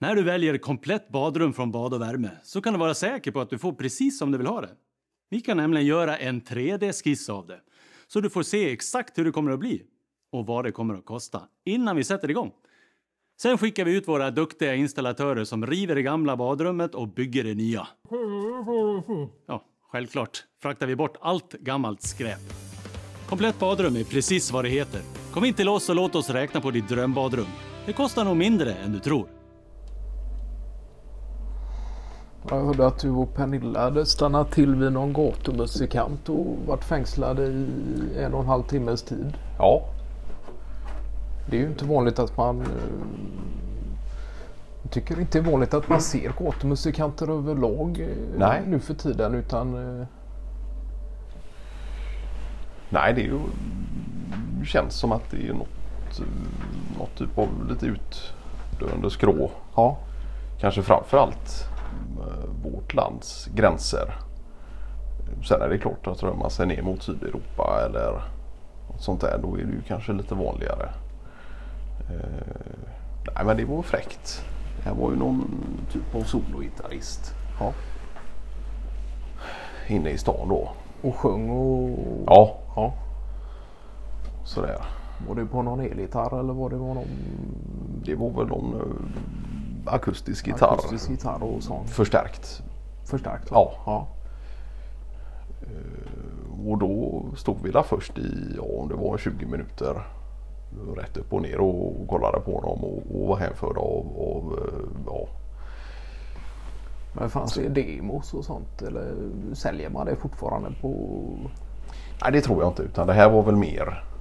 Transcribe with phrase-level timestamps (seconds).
[0.00, 3.40] När du väljer komplett badrum från Bad och värme så kan du vara säker på
[3.40, 4.70] att du får precis som du vill ha det.
[5.30, 7.60] Vi kan nämligen göra en 3D-skiss av det
[8.06, 9.82] så du får se exakt hur det kommer att bli
[10.32, 12.52] och vad det kommer att kosta innan vi sätter igång.
[13.42, 17.54] Sen skickar vi ut våra duktiga installatörer som river det gamla badrummet och bygger det
[17.54, 17.88] nya.
[19.46, 22.40] Ja, självklart fraktar vi bort allt gammalt skräp.
[23.28, 25.00] Komplett badrum är precis vad det heter.
[25.32, 27.46] Kom in till oss och låt oss räkna på ditt drömbadrum.
[27.86, 29.35] Det kostar nog mindre än du tror.
[32.50, 37.42] Jag hörde att du och Pernilla hade stannat till vid någon gatumusikant och varit fängslade
[37.46, 37.66] i
[38.18, 39.32] en och en halv timmes tid.
[39.58, 39.82] Ja,
[41.50, 42.60] Det är ju inte vanligt att man...
[42.60, 42.66] eh,
[44.82, 48.62] Jag tycker inte det är vanligt att man ser gatumusikanter överlag eh, Nej.
[48.66, 49.98] nu för tiden utan...
[50.00, 50.06] eh,
[52.90, 53.38] nej det är ju,
[54.64, 56.20] känns som att det är något,
[56.98, 59.50] något typ av lite utdöende skrå.
[59.76, 59.98] Ja,
[60.60, 61.64] Kanske framförallt
[62.62, 64.14] vårt lands gränser.
[65.48, 68.22] Sen är det klart att rör man sig ner mot Sydeuropa eller
[68.88, 70.88] något sånt där då är det ju kanske lite vanligare.
[72.10, 74.44] Eh, nej men det var fräckt.
[74.76, 75.60] Det här var ju någon
[75.92, 77.72] typ av sologitarrist ja.
[79.88, 80.68] inne i stan då.
[81.02, 81.98] Och sjöng och...
[82.26, 82.92] Ja, ja.
[84.44, 84.78] sådär.
[85.28, 87.06] Var det på någon elgitarr eller var det på någon
[88.04, 89.55] Det var väl någon eh,
[89.88, 90.72] akustisk gitarr.
[90.72, 91.90] akustisk gitarr och sånt?
[91.90, 92.62] Förstärkt.
[93.04, 93.48] Förstärkt?
[93.50, 93.72] Ja.
[93.86, 94.06] ja.
[96.66, 100.06] Och då stod vi där först i, ja, om det var 20 minuter.
[100.96, 105.02] Rätt upp och ner och kollade på dem och, och var hänförda av, av eh,
[105.06, 105.28] ja.
[107.12, 109.14] Men fanns det demos och sånt eller
[109.54, 110.88] säljer man det fortfarande på...
[112.22, 114.15] Nej det tror jag inte utan det här var väl mer eh,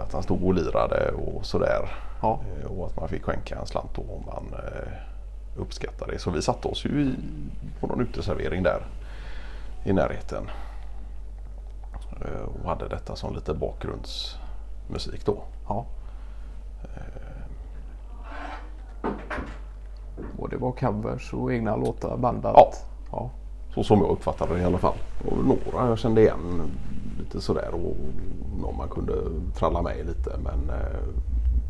[0.00, 1.88] att han stod och lirade och sådär.
[2.22, 2.40] Ja.
[2.62, 4.92] Eh, Och att man fick skänka en slant då om man eh,
[5.56, 6.18] uppskattade det.
[6.18, 7.14] Så vi satte oss ju i,
[7.80, 8.86] på någon uteservering där
[9.84, 10.50] i närheten.
[12.20, 15.42] Eh, Och hade detta som lite bakgrundsmusik då.
[15.68, 15.86] Ja.
[20.38, 22.54] Och det var covers och egna låtar bandat?
[22.56, 22.72] Ja.
[23.12, 23.30] ja.
[23.74, 24.96] Så som jag uppfattade det i alla fall.
[25.28, 26.70] Och några jag kände igen
[27.18, 27.96] lite sådär och
[28.60, 29.14] någon man kunde
[29.54, 30.38] tralla med lite.
[30.38, 31.00] Men eh,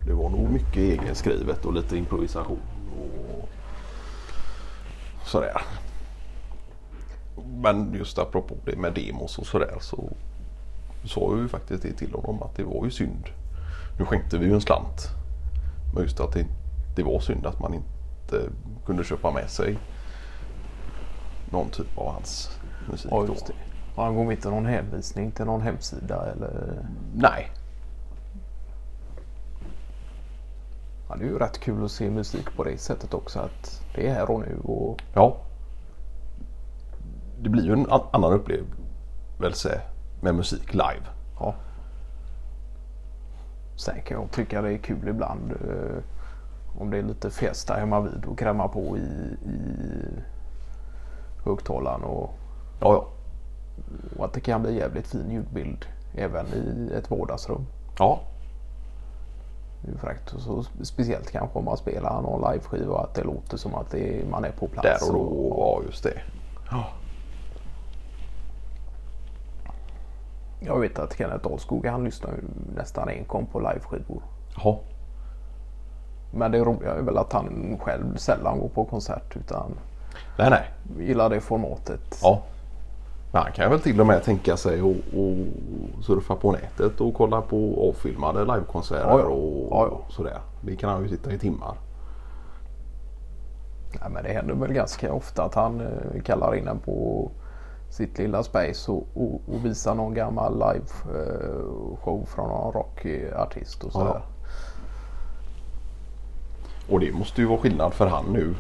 [0.07, 2.61] det var nog mycket egenskrivet och lite improvisation.
[2.99, 3.49] Och
[5.29, 5.63] sådär.
[7.63, 10.13] Men just apropå det med demos och sådär så
[11.05, 13.25] sa ju faktiskt det till honom att det var ju synd.
[13.99, 15.09] Nu skänkte vi ju en slant.
[15.95, 16.47] Men just att det,
[16.97, 18.51] det var synd att man inte
[18.87, 19.79] kunde köpa med sig
[21.51, 22.59] någon typ av hans
[22.91, 23.11] musik.
[23.11, 23.27] Ja,
[24.01, 26.85] Och han gav inte någon hänvisning till någon hemsida eller?
[27.15, 27.51] Nej,
[31.09, 34.09] Ja, det är ju rätt kul att se musik på det sättet också att det
[34.09, 35.37] är här och nu och ja.
[37.43, 39.81] Det blir ju en an- annan upplevelse
[40.21, 41.03] med musik live.
[41.41, 41.55] ja.
[43.77, 46.03] Sen kan jag tycka det är kul ibland eh,
[46.81, 49.59] om det är lite festa hemma vid och kräma på i, i
[51.45, 52.31] högtalaren och,
[52.81, 53.07] Ja, ja.
[54.19, 57.67] Och att det kan bli jävligt fin ljudbild även i ett vardagsrum.
[57.99, 58.21] Ja,
[59.83, 60.33] Det är fräckt.
[60.33, 64.21] Och Så speciellt kanske om man spelar någon liveskiva att det låter som att det
[64.21, 65.09] är, man är på plats.
[65.09, 65.55] där och då.
[65.59, 66.21] Ja, just det.
[66.71, 66.85] Ja.
[70.61, 72.43] Jag vet att Kenneth Dahlskog han lyssnar ju
[72.77, 74.23] nästan enkom på liveskivor.
[74.57, 74.77] Jaha.
[76.33, 79.75] Men det roliga är väl att han själv sällan går på konsert utan
[80.39, 80.71] Nej, nej.
[81.07, 82.19] gillar det formatet.
[82.23, 82.43] Ja.
[83.33, 87.41] Men han kan väl till och med tänka sig att surfa på nätet och kolla
[87.43, 89.27] på avfilmade livekonserter Ja, ja.
[89.27, 90.39] och Ja, sådär.
[90.61, 91.75] Det kan han ju sitta i timmar.
[94.01, 97.31] Nej, men det händer väl ganska ofta att han eh, kallar in en på
[97.91, 103.93] sitt lilla space och, och, och visar någon gammal live eh, från någon rockartist och
[103.93, 104.23] sådär.
[106.91, 108.55] Och det måste ju vara skillnad för han nu.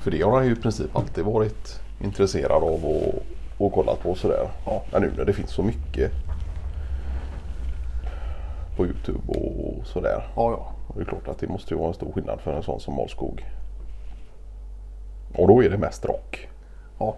[0.00, 3.14] För det har han ju i princip alltid varit intresserad av och,
[3.58, 4.50] och kollat på sådär.
[4.66, 4.82] Ja.
[4.92, 6.12] Men nu när det finns så mycket
[8.76, 10.26] på Youtube och sådär.
[10.36, 10.72] Ja, ja.
[10.88, 12.80] Och det är klart att det måste ju vara en stor skillnad för en sån
[12.80, 13.44] som Malskog.
[15.38, 16.48] Och då är det mest rock.
[16.98, 17.16] ja.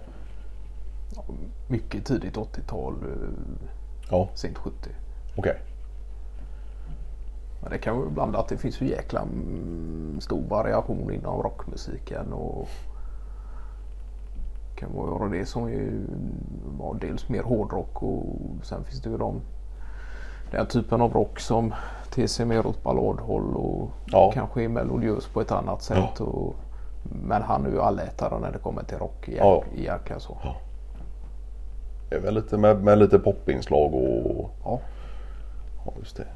[1.68, 3.56] Mycket tidigt 80-tal, eh,
[4.10, 4.76] Ja, sent 70.
[5.36, 5.60] okej.
[7.62, 12.32] Men det kan ju ibland att det finns ju jäkla mm, stor variation inom rockmusiken
[12.32, 12.68] och
[14.76, 15.90] kan vara det som är
[16.78, 18.24] ja, dels mer hårdrock och
[18.62, 19.40] sen finns det ju de
[20.50, 21.74] den typen av rock som
[22.10, 24.30] till sig mer åt balladhåll och Ja.
[24.34, 26.20] kanske är melodiös på ett annat sätt.
[26.20, 26.54] Och,
[27.02, 29.62] men han är ju allätare när det kommer till rock i, Ja.
[29.74, 30.38] i jäkla så.
[30.44, 30.56] Ja.
[32.22, 34.80] Väl lite med, med lite popinslag och Ja.
[35.86, 36.26] Ja, just det.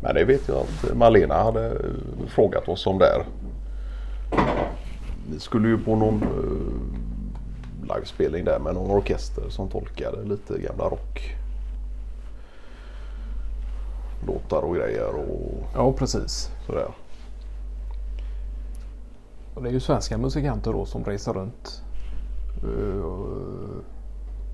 [0.00, 1.72] Men det vet jag att Malena hade
[2.28, 3.24] frågat oss om där.
[5.38, 11.36] Skulle ju på någon uh, livespelning där med någon orkester som tolkade lite gamla rock.
[14.26, 16.50] Låtar och grejer och ja, precis.
[16.66, 16.88] sådär.
[19.56, 21.82] Och det är ju svenska musikanter då som reser runt.
[22.62, 23.04] Eh,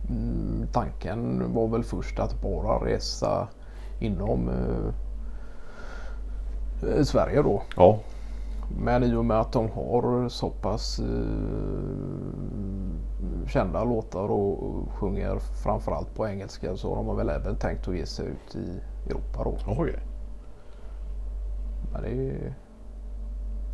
[0.09, 3.49] mm, tanken var väl först att bara resa
[4.01, 4.95] inom eh,
[6.91, 7.63] eh, Sverige då.
[7.77, 7.99] Ja,
[8.79, 11.07] Men i och med att de har så pass eh,
[13.49, 18.07] kända låtar och sjunger framförallt på engelska så har de väl även tänkt att ge
[18.07, 18.81] sig ut i
[19.11, 19.57] Europa då.
[19.79, 19.95] oj.
[21.93, 22.55] Men det är,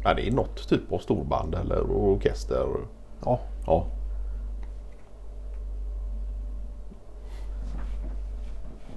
[0.04, 2.66] Ja, det är något typ av storband eller orkester.
[3.24, 3.86] ja, Ja,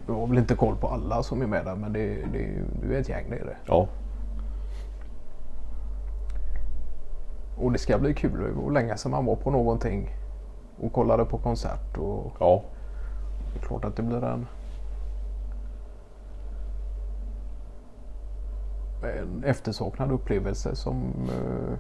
[0.08, 2.96] jag har väl inte koll på alla som är med där men det, det, det
[2.96, 3.58] är ett gäng det är det.
[3.66, 3.88] ja,
[7.62, 8.40] Och det ska bli kul.
[8.44, 10.16] Det var länge sedan man var på någonting
[10.80, 11.98] och kollade på konsert.
[11.98, 12.64] Och ja.
[13.54, 14.48] det är klart att det blir en,
[19.04, 21.78] en eftersaknad upplevelse som eh,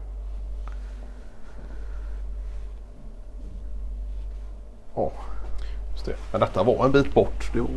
[4.95, 5.11] ja,
[5.91, 6.15] Just det.
[6.31, 7.51] Men detta var en bit bort.
[7.53, 7.69] Det var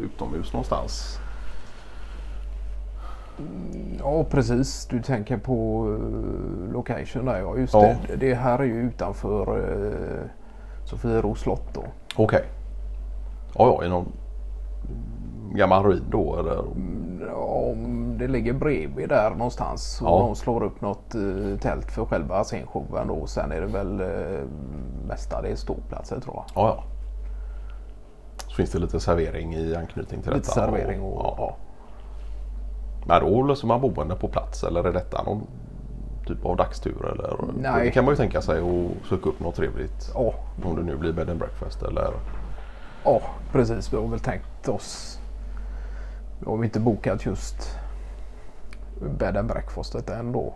[0.00, 1.18] utomhus någonstans.
[4.02, 4.86] Ja, precis.
[4.86, 7.38] Du tänker på eh, location där.
[7.40, 7.94] Ja, just Ja.
[8.08, 8.16] det.
[8.16, 10.20] Det här är ju utanför uh,
[10.84, 11.84] Sofiero slott då.
[12.16, 12.44] Okej.
[13.58, 14.12] Ja, ja, i någon
[15.54, 16.64] gammal ruin då eller?
[17.28, 17.34] Ja,
[17.72, 20.18] om det ligger bredvid där någonstans och Ja.
[20.18, 23.26] de slår upp något eh, tält för själva scenshowen då.
[23.26, 24.40] Sen är det väl uh,
[25.08, 26.44] mestadels ståplatser tror jag.
[26.54, 26.82] Ja, ja.
[28.48, 30.52] Så finns det lite servering i anknytning till Lite detta?
[30.52, 31.34] servering och ja.
[31.38, 31.56] ja.
[33.04, 35.46] Men då löser man boende på plats eller är detta någon
[36.26, 37.36] typ av dagstur eller?
[37.62, 37.84] Nej.
[37.84, 40.10] Det kan man ju tänka sig att söka upp något trevligt.
[40.14, 40.34] Ja,
[40.64, 42.10] Om det nu blir bed and breakfast eller?
[43.04, 43.20] ja,
[43.52, 43.92] precis.
[43.92, 45.18] Vi har väl tänkt oss.
[46.38, 47.78] Vi har inte bokat just
[49.18, 50.54] bed and breakfastet ändå.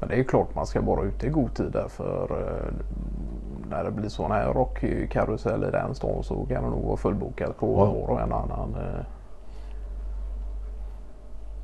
[0.00, 2.72] Men det är ju klart man ska vara ute i god tid där för eh,
[3.70, 7.58] när det blir sån här rockkarusell i den stan så kan det nog vara fullbokat
[7.58, 7.84] på Ja.
[7.84, 8.74] var och en annan.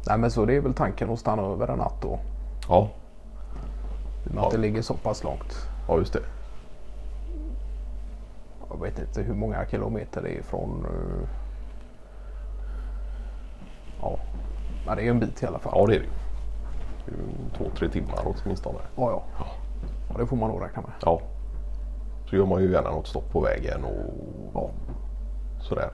[0.07, 2.19] Nej men så det är väl tanken att stanna över en natt då.
[2.69, 2.89] Ja,
[4.27, 4.47] I och med Ja.
[4.47, 5.69] att det ligger så pass långt.
[5.89, 6.23] ja just det.
[8.71, 10.85] Jag vet inte hur många kilometer det är från.
[10.85, 11.29] eh,
[14.03, 14.19] Ja,
[14.87, 15.73] men det är en bit i alla fall.
[15.77, 16.11] Ja det är det ju.
[17.57, 18.79] Två, tre timmar åtminstone.
[18.97, 19.45] ja, ja.
[20.11, 20.91] ja det får man nog räkna med.
[21.03, 21.21] Ja.
[22.31, 24.15] Så gör man ju gärna något stopp på vägen och
[24.55, 24.71] Ja.
[25.61, 25.91] sådär.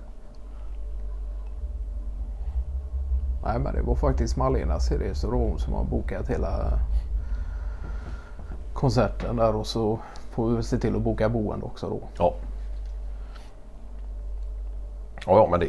[3.44, 4.37] Nej, men det var faktiskt
[5.14, 6.79] så det var hon som har bokat hela
[8.75, 9.99] konserten där och så
[10.31, 12.00] får vi se till att boka boende också då.
[12.19, 12.35] Ja.
[15.26, 15.67] Ja, ja men det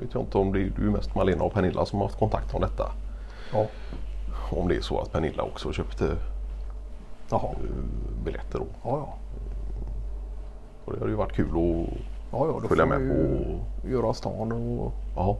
[0.00, 2.54] vet jag inte om det är, ju mest Malena och Pernilla som har haft kontakt
[2.54, 2.92] om detta.
[3.52, 3.66] Ja.
[4.50, 6.16] Om det är så att Pernilla också köpte
[7.30, 7.42] Jaha.
[7.44, 8.66] eh, biljetter då.
[8.82, 9.14] Ja, ja.
[10.84, 11.98] Och det hade ju varit kul att
[12.32, 13.08] Ja, ja, då följa med vi
[13.82, 13.88] på.
[13.88, 15.36] göra stan och Ja,